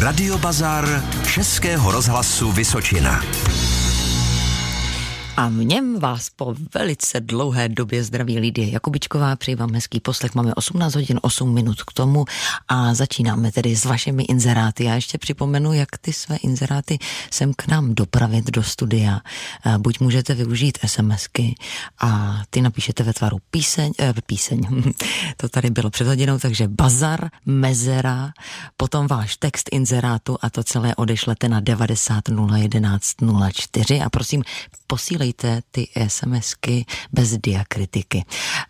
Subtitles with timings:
[0.00, 3.20] Radiobazar Českého rozhlasu Vysočina.
[5.40, 9.36] A v něm vás po velice dlouhé době zdraví Lidie Jakubičková.
[9.36, 10.34] Přeji vám hezký poslech.
[10.34, 12.24] Máme 18 hodin 8 minut k tomu
[12.68, 14.84] a začínáme tedy s vašimi inzeráty.
[14.84, 16.98] Já ještě připomenu, jak ty své inzeráty
[17.30, 19.20] sem k nám dopravit do studia.
[19.78, 21.54] Buď můžete využít SMSky
[22.00, 24.60] a ty napíšete ve tvaru píseň, eh, píseň.
[25.36, 28.32] to tady bylo před hodinou, takže bazar, mezera,
[28.76, 32.24] potom váš text inzerátu a to celé odešlete na 90
[32.56, 33.14] 011
[33.52, 34.42] 04 a prosím
[34.90, 38.24] posílejte ty SMSky bez diakritiky.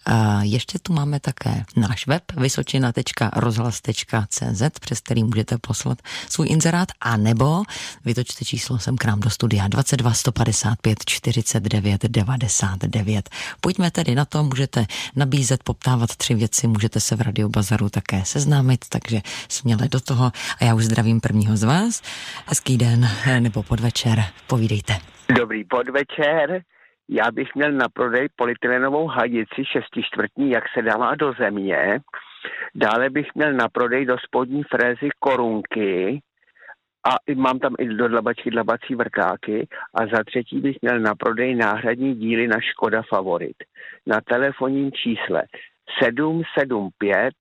[0.06, 5.98] A ještě tu máme také náš web vysočina.rozhlas.cz, přes který můžete poslat
[6.28, 7.62] svůj inzerát, a nebo
[8.04, 13.30] vytočte číslo sem k nám do studia 22 155 49 99.
[13.60, 18.84] Pojďme tedy na to, můžete nabízet, poptávat tři věci, můžete se v Radiobazaru také seznámit,
[18.88, 22.02] takže směle do toho a já už zdravím prvního z vás.
[22.46, 23.10] Hezký den
[23.40, 25.19] nebo podvečer, povídejte.
[25.36, 26.62] Dobrý podvečer.
[27.08, 32.00] Já bych měl na prodej polytylenovou hadici šestičtvrtní, jak se dává do země.
[32.74, 36.20] Dále bych měl na prodej do spodní frézy korunky
[37.06, 39.68] a mám tam i do dlabačky dlabací vrtáky.
[39.94, 43.56] A za třetí bych měl na prodej náhradní díly na Škoda Favorit.
[44.06, 45.42] Na telefonním čísle
[46.02, 47.34] 775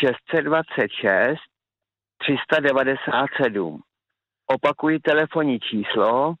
[0.00, 1.38] 626
[2.18, 3.80] 397.
[4.46, 6.34] Opakuji telefonní číslo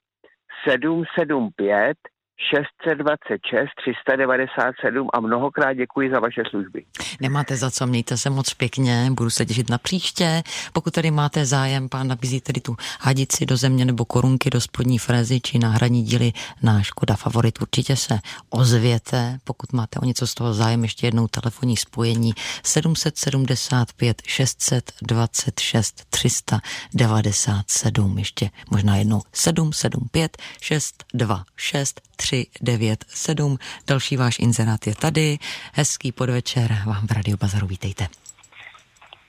[0.64, 1.96] 775
[2.38, 6.84] 626 397 a mnohokrát děkuji za vaše služby.
[7.20, 10.42] Nemáte za co, mějte se moc pěkně, budu se těšit na příště.
[10.72, 14.98] Pokud tady máte zájem, pán nabízí tedy tu hadici do země nebo korunky do spodní
[14.98, 18.18] frézy či náhradní díly na Škoda Favorit, určitě se
[18.50, 19.38] ozvěte.
[19.44, 22.32] Pokud máte o něco z toho zájem, ještě jednou telefonní spojení
[22.64, 33.56] 775 626 397, ještě možná jednou 775 626 397.
[33.88, 35.36] Další váš inzerát je tady.
[35.74, 37.66] Hezký podvečer vám v Radio Bazaru.
[37.66, 38.04] Vítejte.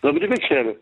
[0.04, 0.76] Dobrý večer.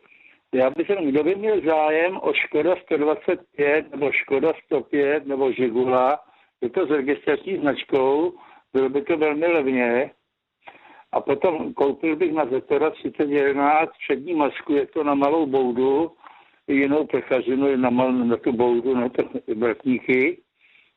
[0.54, 6.20] Já bych jenom, kdo by měl zájem o Škoda 125 nebo Škoda 105 nebo Žigula,
[6.62, 8.34] je to s registrační značkou,
[8.74, 10.12] bylo by to velmi levně.
[11.12, 16.12] A potom koupil bych na Zetora 3011 přední masku, je to na malou boudu,
[16.68, 19.24] jinou pechařinu na, mal, na tu boudu, na ty
[19.56, 20.38] vrtníky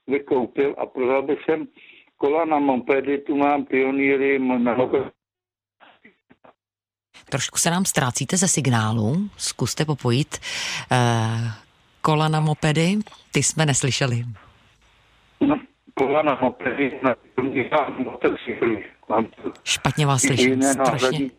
[0.07, 1.69] vykoupil a prodal bych sem
[2.17, 4.77] kola na mopedy, tu mám pionýry na
[7.29, 10.39] Trošku se nám ztrácíte ze signálu, zkuste popojit
[10.93, 11.51] eh,
[12.01, 12.99] kola na mopedy,
[13.33, 14.25] ty jsme neslyšeli.
[15.41, 15.61] No,
[15.95, 17.15] kola na mopedy, na
[19.65, 21.31] Špatně vás slyším, strašně,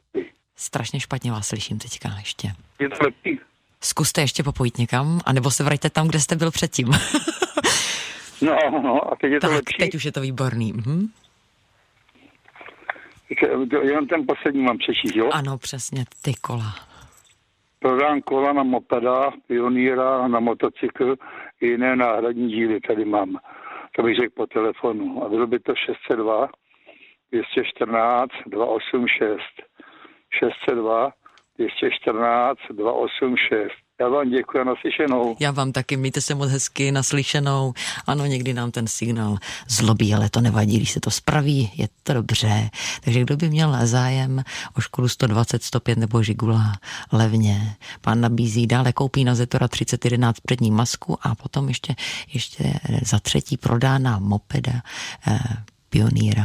[0.56, 2.52] strašně špatně vás slyším teďka ještě.
[2.80, 3.40] Je to lepší.
[3.84, 6.88] Zkuste ještě popojit někam, anebo se vraťte tam, kde jste byl předtím.
[8.42, 9.78] No, no, a teď je to tak, lepší.
[9.80, 10.74] teď už je to výborný.
[10.74, 11.08] Mhm.
[13.84, 15.30] Jenom ten poslední mám přečíst, jo?
[15.34, 16.76] Ano, přesně, ty kola.
[17.80, 21.16] Prodám kola na mopeda, pionýra, na motocykl
[21.62, 23.38] i jiné náhradní díly tady mám.
[23.96, 25.24] To bych řekl po telefonu.
[25.26, 26.48] A bylo by to 602
[27.32, 29.42] 214 286.
[30.40, 31.12] 602
[31.58, 33.72] 214 286.
[34.02, 35.36] Já vám děkuji naslyšenou.
[35.40, 37.74] Já vám taky, mějte se moc hezky, naslyšenou.
[38.08, 42.14] Ano, někdy nám ten signál zlobí, ale to nevadí, když se to spraví, je to
[42.14, 42.70] dobře.
[43.04, 44.44] Takže kdo by měl zájem
[44.78, 46.74] o školu 120, 105 nebo Žigula
[47.12, 51.96] levně, pán nabízí dále koupí na Zetora 3011 přední masku a potom ještě,
[52.34, 54.82] ještě za třetí prodá na mopeda
[55.28, 55.40] eh,
[55.92, 56.44] pionýra,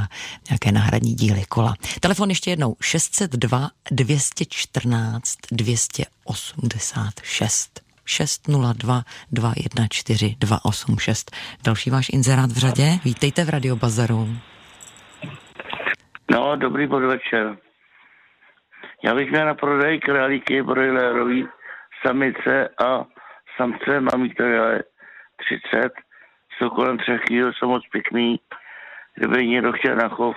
[0.50, 1.74] nějaké náhradní díly kola.
[2.00, 7.80] Telefon ještě jednou 602 214 286.
[8.04, 9.02] 602
[9.32, 11.36] 214 286.
[11.64, 12.98] Další váš inzerát v řadě.
[13.04, 14.28] Vítejte v Radiobazaru.
[16.30, 17.56] No, dobrý podvečer.
[19.04, 21.48] Já bych měl na prodej králíky brojlerový,
[22.06, 23.04] samice a
[23.56, 24.58] samce, mám jich tady
[25.37, 25.92] 30,
[26.58, 28.40] jsou kolem 3 kg, jsou moc pěkný
[29.16, 30.36] kdyby někdo chtěl na chov.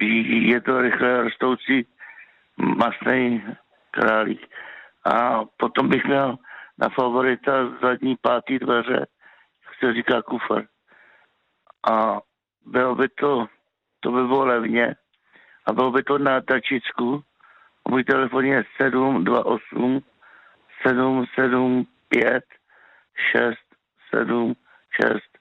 [0.00, 1.86] Je to rychle rostoucí
[2.56, 3.44] masný
[3.90, 4.50] králík.
[5.04, 6.38] A potom bych měl
[6.78, 7.52] na favorita
[7.82, 9.06] zadní pátý dveře,
[9.64, 10.66] jak se říká kufr.
[11.90, 12.20] A
[12.66, 13.46] bylo by to,
[14.00, 14.94] to by bylo levně.
[15.66, 17.22] A bylo by to na tačicku.
[17.88, 20.02] Můj telefon je 728
[20.82, 22.44] 775
[23.32, 23.58] 6
[24.14, 24.54] 7
[25.02, 25.33] 6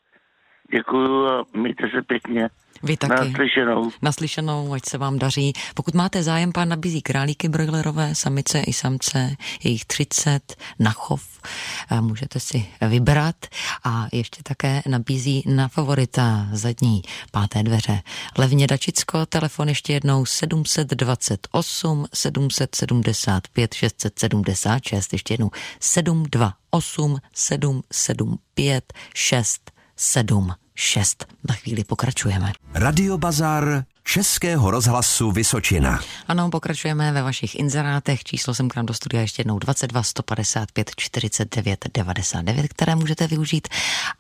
[0.72, 2.50] Děkuju a mějte se pěkně.
[2.84, 3.14] Vy taky.
[3.14, 3.92] Naslyšenou.
[4.02, 5.54] Naslyšenou, ať se vám daří.
[5.76, 11.42] Pokud máte zájem, pán nabízí králíky brojlerové, samice i samce, je jich 30 na chov,
[12.02, 13.36] můžete si vybrat
[13.84, 17.02] a ještě také nabízí na favorita zadní
[17.32, 18.02] páté dveře.
[18.38, 28.94] Levně Dačicko, telefon ještě jednou 728 775 676, ještě jednou 728 775
[29.96, 31.26] 676.
[31.50, 32.52] Na chvíli pokračujeme.
[32.74, 36.00] Radio Bazar Českého rozhlasu Vysočina.
[36.28, 38.24] Ano, pokračujeme ve vašich inzerátech.
[38.24, 43.68] Číslo jsem k nám do studia ještě jednou 22 155 49 99, které můžete využít.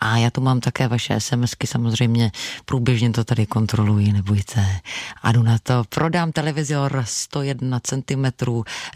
[0.03, 2.31] A já tu mám také vaše SMSky, samozřejmě
[2.65, 4.79] průběžně to tady kontroluji, nebojte.
[5.21, 5.83] A jdu na to.
[5.89, 8.25] Prodám televizor 101 cm,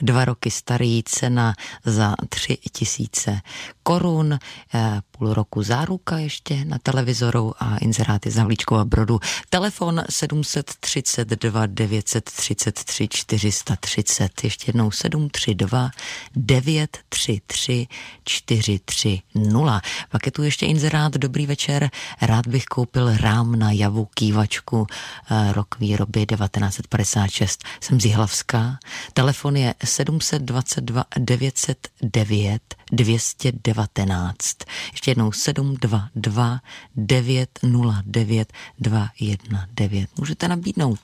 [0.01, 1.53] dva roky starý, cena
[1.85, 3.41] za 3 tisíce
[3.87, 4.39] korun,
[4.73, 9.19] eh, půl roku záruka ještě na televizoru a inzeráty za a brodu.
[9.49, 15.91] Telefon 732 933 430, ještě jednou 732
[16.35, 17.87] 933
[18.23, 19.81] 430.
[20.09, 21.89] Pak je tu ještě inzerát, dobrý večer,
[22.21, 27.63] rád bych koupil rám na javu kývačku, eh, rok výroby 1956.
[27.81, 28.79] Jsem z Jihlavská,
[29.13, 34.57] telefon je 722 909 219.
[34.91, 36.59] Ještě jednou 722
[36.95, 40.17] 909 219.
[40.19, 40.99] Můžete nabídnout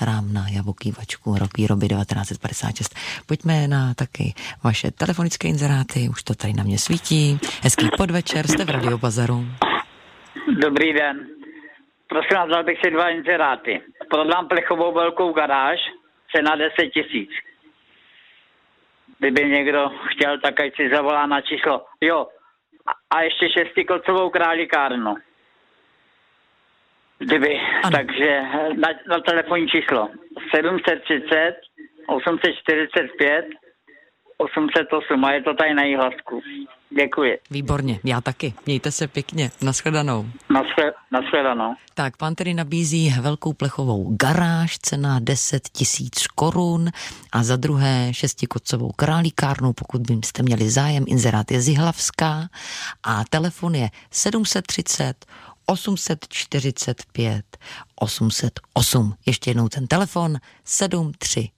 [0.00, 2.94] rám na javokývačku rok výroby 1956.
[3.26, 4.34] Pojďme na taky
[4.64, 7.38] vaše telefonické inzeráty, už to tady na mě svítí.
[7.62, 9.44] Hezký podvečer, jste v Radio Bazaru.
[10.62, 11.26] Dobrý den.
[12.08, 13.80] Prosím vás, dal bych si dva inzeráty.
[14.10, 15.78] Prodám plechovou velkou garáž,
[16.32, 17.30] cena 10 tisíc
[19.18, 21.84] kdyby někdo chtěl, tak ať si zavolá na číslo.
[22.00, 22.26] Jo,
[23.10, 25.14] a ještě šestikocovou králíkárnu.
[27.18, 27.90] Kdyby, ano.
[27.90, 28.42] takže
[28.76, 30.08] na, na telefonní číslo
[30.54, 31.56] 730
[32.06, 33.46] 845
[34.38, 36.42] 808 a je to tady na hlasku.
[36.90, 37.38] Děkuji.
[37.50, 38.54] Výborně, já taky.
[38.66, 39.50] Mějte se pěkně.
[39.62, 40.26] Naschledanou.
[41.10, 41.74] Naschledanou.
[41.94, 46.90] Tak, pan tedy nabízí velkou plechovou garáž, cena 10 tisíc korun
[47.32, 52.48] a za druhé šestikocovou králíkárnu, pokud byste měli zájem, inzerát je Zihlavská
[53.02, 55.26] a telefon je 730
[55.66, 57.44] 845
[58.00, 59.14] 808.
[59.26, 61.56] Ještě jednou ten telefon 730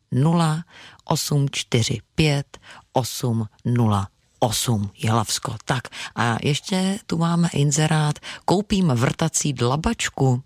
[1.08, 2.58] 845
[2.92, 5.56] 808 Jihlavsko.
[5.64, 10.42] Tak a ještě tu máme inzerát Koupím vrtací dlabačku.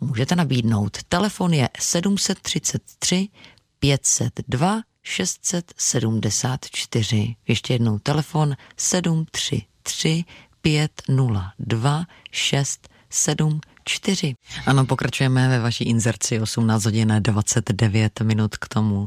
[0.00, 0.98] Můžete nabídnout.
[1.08, 3.28] Telefon je 733
[3.78, 7.36] 502 674.
[7.48, 10.24] Ještě jednou telefon 733
[10.62, 14.36] 502 674 čtyři.
[14.66, 19.06] Ano, pokračujeme ve vaší inzerci 18 hodin 29 minut k tomu.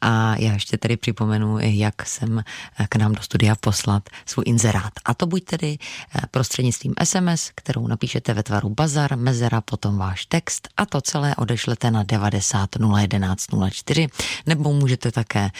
[0.00, 2.44] A já ještě tedy připomenu, jak jsem
[2.88, 4.92] k nám do studia poslat svůj inzerát.
[5.04, 10.26] A to buď tedy eh, prostřednictvím SMS, kterou napíšete ve tvaru bazar, mezera, potom váš
[10.26, 14.08] text a to celé odešlete na 90 011 04,
[14.46, 15.52] nebo můžete také eh,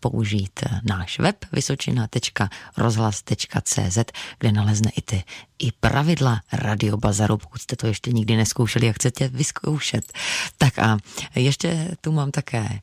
[0.00, 3.98] použít eh, náš web vysočina.rozhlas.cz,
[4.38, 5.24] kde nalezne i ty
[5.58, 10.12] i pravidla radiobazaru, pokud jste to ještě nikdy neskoušeli a chcete vyzkoušet.
[10.58, 10.98] Tak a
[11.34, 12.80] ještě tu mám také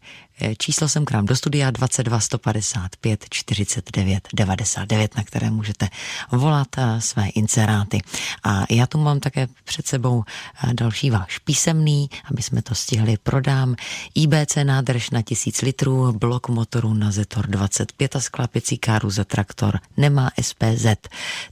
[0.58, 5.90] číslo jsem k nám do studia 22 155 49 99, na které můžete
[6.32, 8.02] volat eh, své inseráty.
[8.44, 10.24] A já tu mám také před sebou
[10.64, 13.18] eh, další váš písemný, aby jsme to stihli.
[13.18, 13.76] Prodám
[14.16, 19.80] IBC nádrž na 1000 litrů, blok motoru na Zetor 25 a sklápěcí káru za traktor
[19.98, 20.86] nemá SPZ.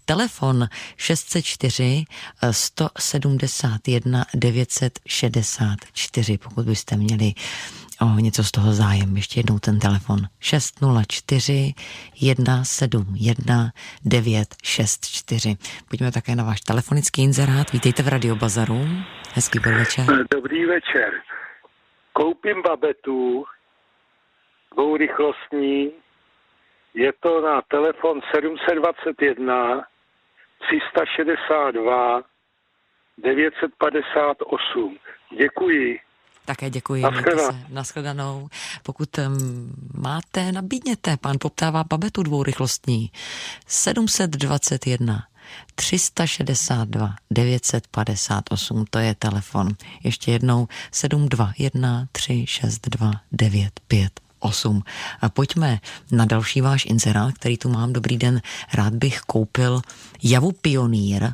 [0.05, 0.67] Telefon
[0.98, 2.05] 604
[2.51, 7.34] 171 964, pokud byste měli
[8.01, 9.15] o něco z toho zájem.
[9.15, 11.73] Ještě jednou ten telefon 604
[12.73, 13.71] 171
[14.05, 15.55] 964.
[15.89, 17.71] Pojďme také na váš telefonický inzerát.
[17.71, 18.79] Vítejte v Radio Bazaru.
[19.33, 20.05] Hezký podvečer.
[20.31, 21.12] Dobrý večer.
[22.13, 23.45] Koupím babetu
[24.73, 25.91] dvourychlostní.
[26.93, 29.85] Je to na telefon 721
[30.67, 32.21] 362
[33.17, 34.97] 958.
[35.38, 36.00] Děkuji.
[36.45, 37.01] Také děkuji.
[37.01, 37.57] Naschledanou.
[37.69, 38.50] Naschledanou.
[38.83, 39.19] Pokud
[39.93, 41.17] máte, nabídněte.
[41.17, 43.12] Pán poptává babetu dvourychlostní.
[43.67, 45.27] 721
[45.75, 49.69] 362 958, to je telefon.
[50.03, 54.23] Ještě jednou 721 362 958.
[54.43, 54.83] 8.
[55.21, 55.79] A pojďme
[56.12, 57.93] na další váš inzerát, který tu mám.
[57.93, 58.41] Dobrý den,
[58.73, 59.81] rád bych koupil
[60.23, 61.33] javu Pionýr eh,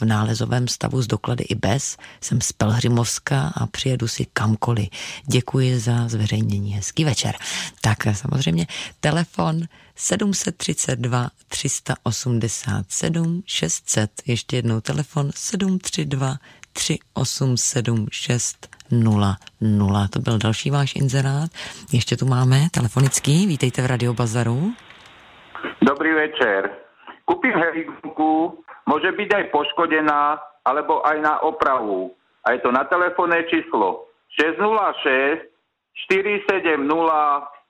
[0.00, 1.96] v nálezovém stavu z doklady i bez.
[2.20, 4.88] Jsem z Pelhřimovska a přijedu si kamkoliv.
[5.26, 6.72] Děkuji za zveřejnění.
[6.72, 7.34] Hezký večer.
[7.80, 8.66] Tak eh, samozřejmě
[9.00, 9.62] telefon
[9.96, 14.22] 732 387 600.
[14.26, 16.38] Ještě jednou telefon 732
[16.72, 20.08] 3876 00.
[20.12, 21.50] To byl další váš inzerát.
[21.92, 23.46] Ještě tu máme telefonický.
[23.46, 24.72] Vítejte v Radio Bazaru.
[25.82, 26.70] Dobrý večer.
[27.24, 28.58] Kúpim heliku,
[28.90, 32.10] môže byť aj poškodená, alebo aj na opravu.
[32.42, 35.46] A je to na telefónne číslo 606
[36.10, 36.90] 470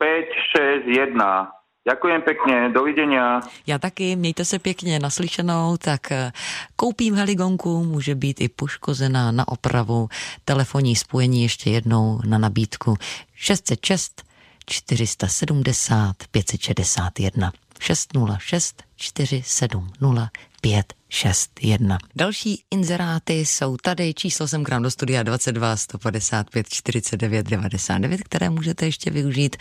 [0.00, 1.59] 561.
[1.80, 3.40] Ďakujem pekne, dovidenia.
[3.66, 6.32] Já taky, mějte se pěkně naslyšenou, tak eh,
[6.76, 10.08] koupím heligonku, může být i poškozená na opravu,
[10.44, 12.96] telefonní spojení ještě jednou na nabídku
[13.34, 14.22] 606
[14.66, 20.28] 470 561 606 470
[20.60, 21.98] 5 6, 1.
[22.16, 28.50] Další inzeráty jsou tady, číslo jsem k nám do studia 22 155 49 99, které
[28.50, 29.56] můžete ještě využít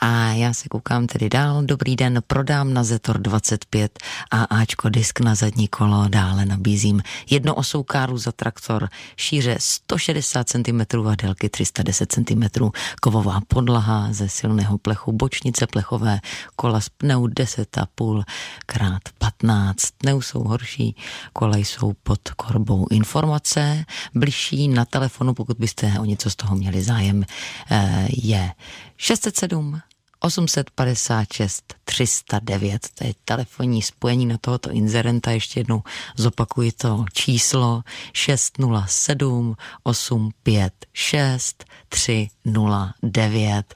[0.00, 1.62] a já se koukám tedy dál.
[1.62, 3.98] Dobrý den, prodám na Zetor 25
[4.30, 11.06] a Ačko disk na zadní kolo, dále nabízím jednoosou káru za traktor, šíře 160 cm
[11.08, 12.70] a délky 310 cm,
[13.00, 16.20] kovová podlaha ze silného plechu, bočnice plechové,
[16.56, 18.22] kola z pneu 10,5
[18.66, 20.93] krát 15, pneu jsou horší,
[21.32, 22.86] kola jsou pod korbou.
[22.90, 23.84] Informace.
[24.14, 27.24] Bližší na telefonu, pokud byste o něco z toho měli zájem,
[27.70, 28.52] eh, je
[28.96, 29.80] 607
[30.24, 35.82] 856 309, to je telefonní spojení na tohoto inzerenta, ještě jednou
[36.16, 37.82] zopakuji to číslo
[38.12, 43.74] 607 856 309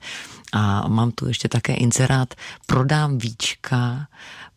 [0.52, 2.34] a mám tu ještě také inzerát.
[2.66, 4.08] Prodám víčka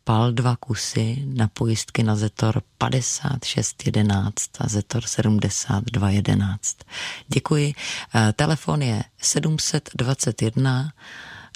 [0.03, 6.77] pal dva kusy na pojistky na Zetor 5611 a Zetor 7211.
[7.27, 7.73] Děkuji.
[8.15, 10.91] Eh, telefon je 721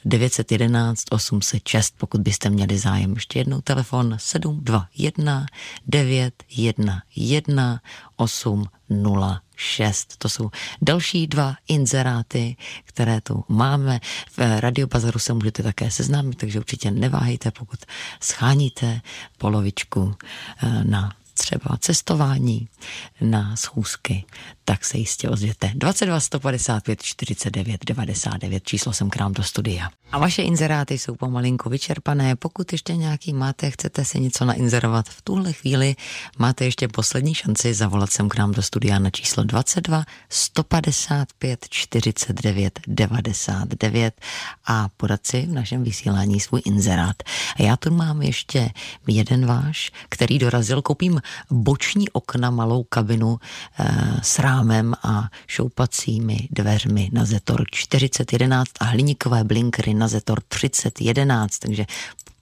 [0.05, 3.13] 911 806, pokud byste měli zájem.
[3.13, 5.45] Ještě jednou telefon 721
[5.87, 7.81] 911
[8.15, 9.44] 806.
[10.17, 13.99] To jsou další dva inzeráty, které tu máme.
[14.37, 17.79] V Radiobazaru se můžete také seznámit, takže určitě neváhejte, pokud
[18.19, 19.01] scháníte
[19.37, 20.15] polovičku
[20.63, 22.69] eh, na třeba cestování
[23.21, 24.25] na schůzky,
[24.65, 25.71] tak se jistě ozvěte.
[25.75, 29.89] 22 155 49 99, číslo jsem k nám do studia.
[30.11, 32.35] A vaše inzeráty jsou pomalinku vyčerpané.
[32.35, 35.95] Pokud ještě nějaký máte, chcete si něco nainzerovat v tuhle chvíli,
[36.37, 42.79] máte ještě poslední šanci zavolat sem k nám do studia na číslo 22 155 49
[42.87, 44.21] 99
[44.67, 47.15] a podat si v našem vysílání svůj inzerát.
[47.59, 48.69] A já tu mám ještě
[49.07, 50.81] jeden váš, který dorazil.
[50.81, 53.37] Koupím boční okna, malou kabinu
[53.79, 53.85] e,
[54.21, 61.85] s rámem a šoupacími dveřmi na Zetor 4011 a hliníkové blinkry na Zetor 3011, takže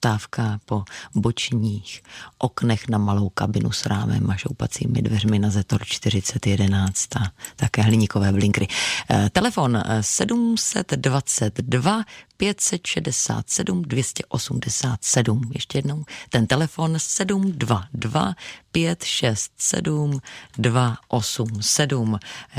[0.04, 0.84] poptávka po
[1.14, 2.02] bočních
[2.38, 7.20] oknech na malou kabinu s rámem a šoupacími dveřmi na Zetor 4011 a
[7.56, 8.66] také hliníkové blinkry.
[9.10, 12.02] E, telefon 722
[12.36, 15.40] 567 287.
[15.54, 18.34] Ještě jednou ten telefon 722
[18.72, 20.20] 567
[20.58, 22.18] 287.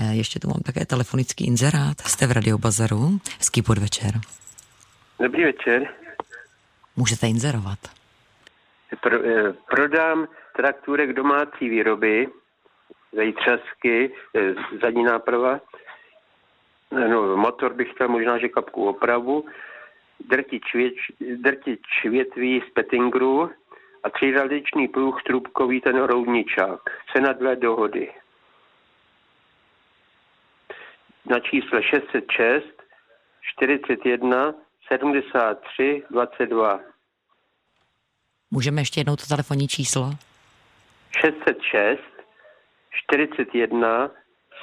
[0.09, 2.01] Ještě tu mám také telefonický inzerát.
[2.01, 3.19] Jste v Radiobazaru.
[3.39, 4.21] Hezký podvečer.
[5.19, 6.04] Dobrý večer.
[6.97, 7.79] Můžete inzerovat.
[9.01, 12.27] Pro, eh, prodám traktůrek domácí výroby,
[13.11, 15.59] zejtřasky, eh, zadní náprava,
[16.91, 19.45] no, motor bych chtěl možná, že kapku opravu,
[20.19, 20.63] drtič,
[21.19, 23.51] drtič větví z Pettingru
[24.03, 26.81] a tříradičný pluh trubkový ten roudničák.
[27.13, 28.11] Cena dle dohody.
[31.25, 32.65] Na čísle 606
[33.41, 34.53] 41
[34.87, 36.79] 73 22.
[38.51, 40.11] Můžeme ještě jednou to telefonní číslo?
[41.21, 41.99] 606
[43.09, 44.11] 41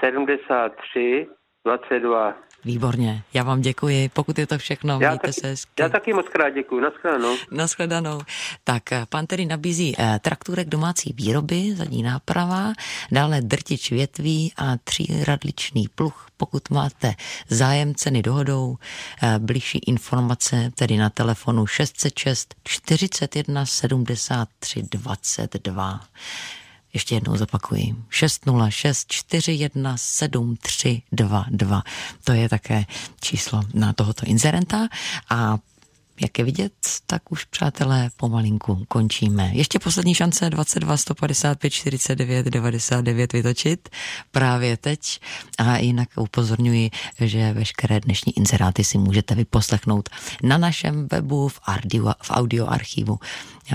[0.01, 1.27] 73
[1.65, 2.35] 22.
[2.65, 4.09] Výborně, já vám děkuji.
[4.09, 5.83] Pokud je to všechno, já mějte taky, se hezky.
[5.83, 6.81] Já taky moc krát děkuji.
[6.81, 7.37] Naschledanou.
[7.51, 8.21] Naschledanou.
[8.65, 12.73] Tak eh, pan tedy nabízí eh, trakturek domácí výroby, zadní náprava,
[13.13, 16.27] dále drtič větví a tříradličný pluh.
[16.37, 17.15] Pokud máte
[17.49, 18.77] zájem ceny dohodou,
[19.23, 26.01] eh, blížší informace tedy na telefonu 606 41 73 22.
[26.93, 27.95] ještě jednou zopakuji.
[28.11, 31.83] 606 41 7322.
[32.25, 32.85] To je také
[33.21, 34.89] číslo na tohoto inzerenta
[35.31, 35.59] a
[36.21, 36.73] jak je vidět,
[37.07, 39.51] tak už přátelé pomalinku končíme.
[39.53, 43.89] Ještě poslední šance 22 155 49 99 vytočit
[44.31, 45.21] právě teď
[45.59, 46.91] a jinak upozorňuji,
[47.21, 50.09] že veškeré dnešní inzeráty si můžete vyposlechnout
[50.43, 53.19] na našem webu v audio, v audio archivu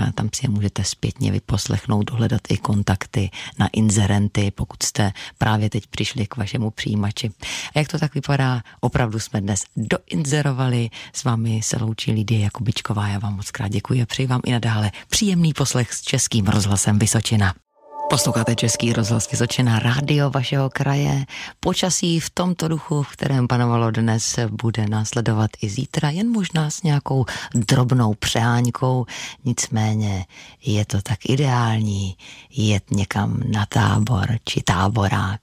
[0.02, 5.70] a tam si je můžete zpětně vyposlechnout, dohledat i kontakty na inzerenty, pokud jste právě
[5.70, 7.30] teď přišli k vašemu přijímači.
[7.74, 13.08] A jak to tak vypadá, opravdu jsme dnes doinzerovali, s vámi se loučí Lidie Jakubičková,
[13.08, 16.98] já vám moc krát děkuji a přeji vám i nadále příjemný poslech s Českým rozhlasem
[16.98, 17.54] Vysočina.
[18.10, 21.26] Posloucháte Český rozhlas Vysočina, rádio vašeho kraje.
[21.60, 26.82] Počasí v tomto duchu, v kterém panovalo dnes, bude následovat i zítra, jen možná s
[26.82, 27.24] nějakou
[27.54, 29.06] drobnou přeháňkou.
[29.44, 30.26] Nicméně
[30.64, 32.16] je to tak ideální
[32.50, 35.40] jet někam na tábor či táborák.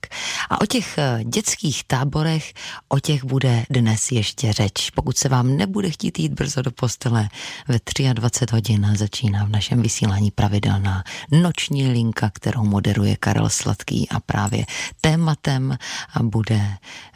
[0.50, 2.54] A o těch eh, dětských táborech,
[2.88, 4.90] o těch bude dnes ještě řeč.
[4.90, 7.30] Pokud se vám nebude chtít jít brzo do postele,
[7.68, 7.80] ve
[8.14, 14.20] 23 hodin začíná v našem vysílání pravidelná noční linka, kterou kterou moderuje Karel Sladký a
[14.20, 14.66] právě
[15.02, 15.78] tématem
[16.22, 16.62] bude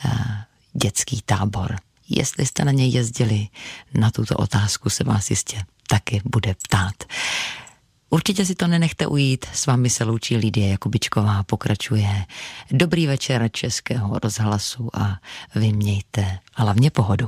[0.06, 0.10] eh,
[0.74, 1.76] dětský tábor.
[2.10, 3.48] Jestli jste na něj jezdili,
[3.94, 7.04] na tuto otázku se vás jistě taky bude ptát.
[8.10, 12.26] Určitě si to nenechte ujít, s vámi se loučí Lidie Jakubičková, pokračuje
[12.72, 15.18] Dobrý večer Českého rozhlasu a
[15.56, 17.28] vy mějte hlavně pohodu.